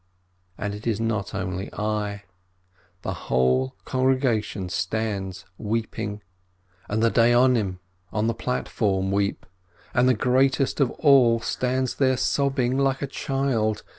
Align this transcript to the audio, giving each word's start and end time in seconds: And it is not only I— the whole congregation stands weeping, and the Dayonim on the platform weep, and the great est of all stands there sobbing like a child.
And 0.57 0.73
it 0.73 0.87
is 0.87 0.99
not 0.99 1.35
only 1.35 1.71
I— 1.75 2.23
the 3.03 3.13
whole 3.13 3.75
congregation 3.85 4.67
stands 4.69 5.45
weeping, 5.59 6.23
and 6.89 7.03
the 7.03 7.11
Dayonim 7.11 7.77
on 8.11 8.25
the 8.25 8.33
platform 8.33 9.11
weep, 9.11 9.45
and 9.93 10.09
the 10.09 10.15
great 10.15 10.59
est 10.59 10.79
of 10.81 10.89
all 10.97 11.39
stands 11.39 11.93
there 11.93 12.17
sobbing 12.17 12.79
like 12.79 13.03
a 13.03 13.05
child. 13.07 13.83